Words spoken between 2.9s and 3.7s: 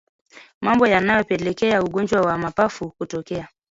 kutokea